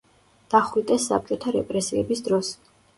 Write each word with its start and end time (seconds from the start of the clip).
დახვრიტეს 0.53 1.07
საბჭოთა 1.11 1.55
რეპრესიების 1.59 2.29
დროს. 2.31 2.55